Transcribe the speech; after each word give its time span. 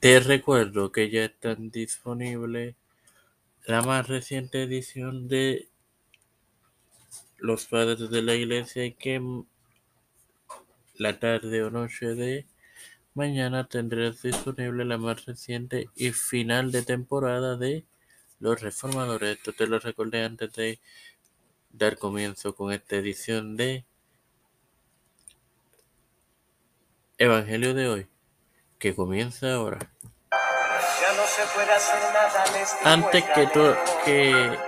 Te 0.00 0.18
recuerdo 0.18 0.92
que 0.92 1.10
ya 1.10 1.26
están 1.26 1.70
disponibles 1.70 2.74
la 3.66 3.82
más 3.82 4.08
reciente 4.08 4.62
edición 4.62 5.28
de 5.28 5.68
Los 7.36 7.66
Padres 7.66 8.08
de 8.08 8.22
la 8.22 8.34
Iglesia 8.34 8.86
y 8.86 8.94
que 8.94 9.20
la 10.94 11.18
tarde 11.18 11.62
o 11.62 11.70
noche 11.70 12.14
de 12.14 12.46
mañana 13.12 13.68
tendrás 13.68 14.22
disponible 14.22 14.86
la 14.86 14.96
más 14.96 15.26
reciente 15.26 15.90
y 15.94 16.12
final 16.12 16.72
de 16.72 16.82
temporada 16.82 17.58
de 17.58 17.84
Los 18.38 18.62
Reformadores. 18.62 19.36
Esto 19.36 19.52
te 19.52 19.66
lo 19.66 19.80
recordé 19.80 20.24
antes 20.24 20.50
de 20.54 20.80
dar 21.72 21.98
comienzo 21.98 22.54
con 22.54 22.72
esta 22.72 22.96
edición 22.96 23.54
de 23.54 23.84
Evangelio 27.18 27.74
de 27.74 27.88
hoy, 27.88 28.06
que 28.80 28.94
comienza 28.94 29.52
ahora. 29.52 29.78
Antes 32.84 33.24
que, 33.24 33.48
que 34.04 34.58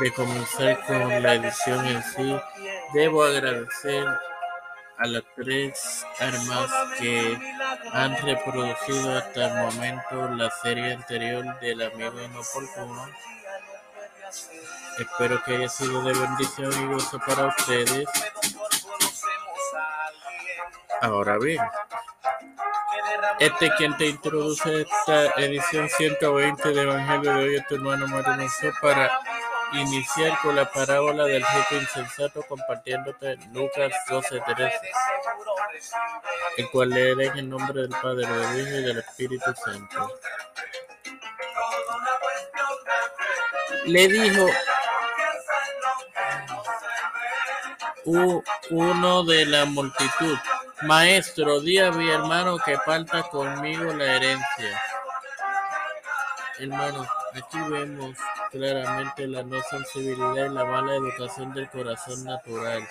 de 0.00 0.12
comenzar 0.12 0.86
con 0.86 1.22
la 1.22 1.34
edición 1.34 1.84
en 1.86 2.02
sí, 2.02 2.36
debo 2.94 3.24
agradecer 3.24 4.06
a 4.98 5.06
las 5.06 5.24
tres 5.34 6.06
armas 6.20 6.70
que 6.98 7.38
han 7.92 8.16
reproducido 8.22 9.18
hasta 9.18 9.46
el 9.46 9.54
momento 9.66 10.28
la 10.30 10.50
serie 10.62 10.94
anterior 10.94 11.58
del 11.60 11.82
amigo 11.82 12.28
no 12.32 12.40
por 12.52 12.64
Espero 14.98 15.42
que 15.44 15.56
haya 15.56 15.68
sido 15.68 16.02
de 16.02 16.12
bendición 16.14 16.72
y 16.82 16.94
gozo 16.94 17.18
para 17.26 17.46
ustedes. 17.46 18.08
Ahora 21.02 21.36
bien, 21.38 21.62
este 23.38 23.70
quien 23.76 23.96
te 23.96 24.06
introduce 24.06 24.82
esta 24.82 25.26
edición 25.36 25.88
120 25.88 26.70
de 26.70 26.80
Evangelio 26.80 27.34
de 27.34 27.44
hoy 27.44 27.56
es 27.56 27.66
tu 27.66 27.74
hermano 27.74 28.06
Mario 28.08 28.48
para 28.80 29.20
iniciar 29.72 30.38
con 30.40 30.56
la 30.56 30.70
parábola 30.70 31.24
del 31.24 31.42
rico 31.42 31.82
insensato 31.82 32.42
compartiéndote 32.42 33.36
Lucas 33.52 33.92
12:13, 34.08 34.72
el 36.56 36.70
cual 36.70 36.90
leeré 36.90 37.26
en 37.26 37.38
el 37.38 37.48
nombre 37.50 37.82
del 37.82 37.90
Padre, 37.90 38.26
del 38.26 38.60
Hijo 38.60 38.76
y 38.78 38.82
del 38.82 38.98
Espíritu 38.98 39.54
Santo. 39.64 40.12
Le 43.84 44.08
dijo 44.08 44.46
uno 48.70 49.24
de 49.24 49.46
la 49.46 49.64
multitud, 49.64 50.38
Maestro, 50.82 51.60
di 51.60 51.78
a 51.78 51.90
mi 51.90 52.10
hermano 52.10 52.58
que 52.58 52.76
parta 52.84 53.22
conmigo 53.22 53.94
la 53.94 54.16
herencia. 54.16 54.82
Hermano, 56.58 57.06
aquí 57.34 57.58
vemos 57.70 58.16
claramente 58.50 59.26
la 59.26 59.42
no 59.42 59.60
sensibilidad 59.70 60.50
y 60.50 60.54
la 60.54 60.64
mala 60.64 60.96
educación 60.96 61.54
del 61.54 61.68
corazón 61.70 62.24
natural, 62.24 62.86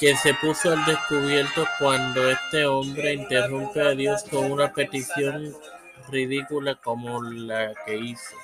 que 0.00 0.16
se 0.16 0.34
puso 0.34 0.72
al 0.72 0.84
descubierto 0.84 1.66
cuando 1.78 2.28
este 2.28 2.66
hombre 2.66 3.14
interrumpe 3.14 3.80
a 3.80 3.90
Dios 3.90 4.24
con 4.28 4.50
una 4.50 4.72
petición 4.72 5.56
ridícula 6.08 6.74
como 6.74 7.22
la 7.22 7.72
que 7.84 7.96
hizo. 7.96 8.36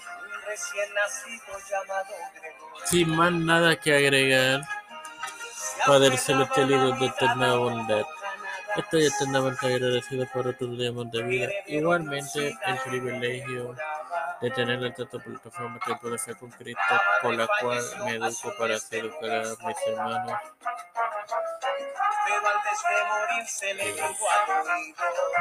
Sin 2.84 3.16
más 3.16 3.32
nada 3.32 3.76
que 3.76 3.94
agregar, 3.94 4.62
Padre 5.86 6.16
Celestial 6.16 6.70
y 6.70 7.00
de 7.00 7.06
eterna 7.06 7.56
bondad. 7.56 8.04
Estoy 8.76 9.06
eternamente 9.06 9.66
agradecido 9.66 10.26
por 10.32 10.46
otros 10.46 10.78
días 10.78 10.94
de 11.10 11.22
vida. 11.22 11.48
Igualmente, 11.66 12.56
el 12.66 12.78
privilegio 12.78 13.74
de 14.40 14.50
tener 14.50 14.82
esta 14.84 15.04
plataforma 15.06 15.78
que 15.80 16.08
de 16.08 16.18
Fe 16.18 16.34
con 16.34 16.50
Cristo, 16.50 16.80
por 17.22 17.34
la 17.34 17.48
cual 17.60 17.82
me 18.04 18.14
educo 18.14 18.52
para 18.58 18.76
hacer 18.76 19.04
educar 19.04 19.30
a 19.30 19.66
mis 19.66 19.76
hermanos. 19.86 20.38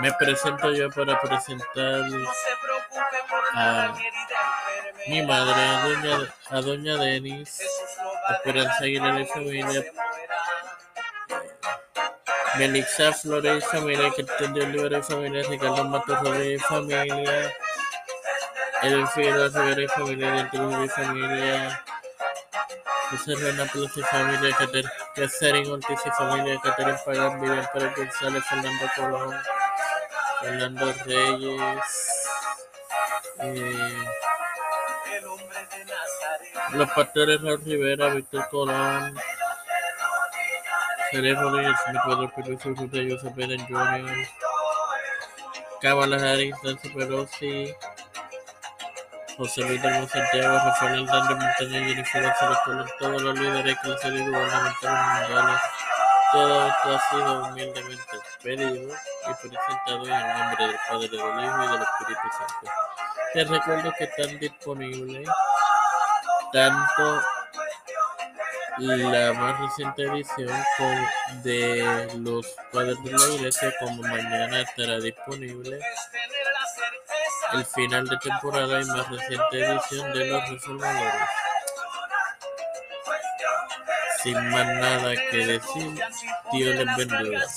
Me 0.02 0.12
presento 0.14 0.72
yo 0.74 0.90
para 0.92 1.20
presentar 1.22 2.02
a 3.54 3.94
mi 5.08 5.22
madre, 5.24 5.62
a 5.62 5.88
doña, 5.88 6.34
a 6.50 6.62
doña 6.62 6.98
Denis, 6.98 7.60
Esperanza 8.32 8.84
Aguilera 8.84 9.22
y 9.22 9.26
familia, 9.26 9.86
Melixa 12.58 13.14
Flores 13.14 13.66
familia, 13.66 14.12
Cristian 14.12 14.54
de 14.54 14.66
Olivera 14.66 15.02
familia, 15.02 15.44
Ricardo 15.50 15.86
Matos 15.86 16.20
Rodríguez 16.22 16.62
familia, 16.64 17.54
el 18.84 19.08
Figueroa 19.08 19.48
Rivera 19.48 19.88
familia, 19.94 20.50
y 20.86 20.90
familia, 20.90 21.84
José 23.10 23.36
Reina 23.36 23.66
Plus 23.66 23.98
y 23.98 24.02
familia, 24.02 24.56
Catherine 25.16 25.70
Ortiz 25.70 26.00
y 26.06 26.10
familia, 26.12 26.60
Catherine 26.62 26.98
Pagán, 27.06 27.42
Vivian 27.42 27.70
Pérez 27.74 27.96
González, 27.96 28.44
Fernando 28.46 28.86
Colón, 28.96 29.36
Fernando 30.42 30.94
Reyes, 31.06 32.28
eh, 33.40 34.06
los 36.74 36.90
pastores 36.92 37.42
Raúl 37.42 37.64
Rivera, 37.64 38.10
Víctor 38.10 38.48
Colón, 38.50 39.16
Jerez 41.12 41.38
Rodríguez, 41.38 41.76
Pedro 42.06 42.32
Pérez, 42.34 42.64
José 42.64 43.10
Joseph 43.10 43.36
Biden 43.36 43.68
Jr., 43.68 44.28
Cábala 45.82 46.16
Harris, 46.16 46.56
Nancy 46.64 46.90
Pelosi, 46.90 47.76
José 49.38 49.62
Luis 49.62 49.82
del 49.82 50.08
Santiago, 50.08 50.58
Rafael 50.58 51.04
Hernández 51.04 51.38
Montaña, 51.38 51.88
Jennifer 51.88 52.24
González 52.24 52.92
todos 53.00 53.22
los 53.24 53.40
líderes 53.40 53.74
eclesiásticos 53.74 54.22
y 54.22 54.30
gubernamentales 54.30 55.30
mundiales. 55.30 55.62
Todo 56.32 56.68
esto 56.68 56.96
ha 56.96 57.10
sido 57.10 57.46
humildemente 57.46 58.18
pedido 58.42 58.94
y 58.94 59.34
presentado 59.34 60.06
en 60.06 60.14
el 60.14 60.38
nombre 60.38 60.68
del 60.68 60.76
Padre, 60.88 61.08
del 61.10 61.20
Hijo 61.20 61.64
y 61.64 61.68
del 61.68 61.82
Espíritu 61.82 62.28
Santo. 62.38 62.72
Te 63.34 63.44
recuerdo 63.44 63.94
que 63.98 64.04
están 64.06 64.40
disponibles 64.40 65.30
tanto 66.54 67.22
la 68.78 69.34
más 69.34 69.60
reciente 69.60 70.04
edición 70.04 70.66
de 71.44 72.10
los 72.18 72.46
Padres 72.72 72.98
de 73.04 73.12
la 73.12 73.36
Iglesia 73.36 73.74
como 73.80 74.02
mañana 74.04 74.62
estará 74.62 75.00
disponible 75.00 75.80
el 77.54 77.66
final 77.66 78.08
de 78.08 78.18
temporada 78.18 78.82
y 78.82 78.86
más 78.86 79.10
reciente 79.10 79.66
edición 79.66 80.14
de 80.14 80.26
Los 80.28 80.50
Reformadores. 80.50 81.30
Sin 84.24 84.50
más 84.50 84.68
nada 84.68 85.14
que 85.32 85.38
decir, 85.38 86.02
Dios 86.54 86.76
les 86.76 86.96
bendiga. 86.96 87.48